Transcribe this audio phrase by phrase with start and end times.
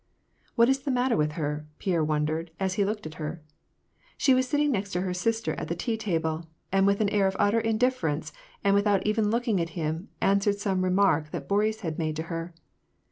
[0.55, 3.43] "What is the matter with her?" Pierre wondered, as he looked at her.
[4.17, 7.35] She Avas sitting next her sister at the tea table, and with an air of
[7.37, 8.33] utter indifference,
[8.63, 12.23] and without even look ing at him, answered some remark that Boris had made to
[12.33, 12.51] her.